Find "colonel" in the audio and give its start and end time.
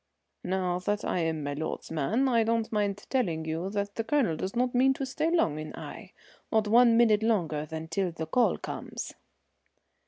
4.03-4.35